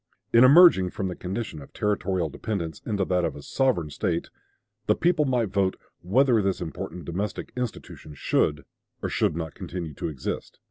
[0.33, 4.31] "In emerging from the condition of territorial dependence into that of a sovereign State,"
[4.87, 8.65] the people might vote "whether this important domestic institution should
[9.03, 10.57] or should not continue to exist."